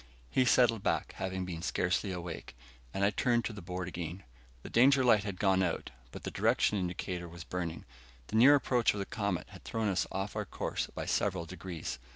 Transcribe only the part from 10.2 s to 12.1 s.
our course by several degrees.